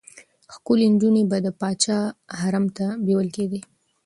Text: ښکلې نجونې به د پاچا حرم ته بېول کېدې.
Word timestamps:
ښکلې 0.53 0.87
نجونې 0.93 1.23
به 1.29 1.37
د 1.45 1.47
پاچا 1.59 1.99
حرم 2.39 2.65
ته 2.77 2.85
بېول 3.05 3.27
کېدې. 3.35 3.59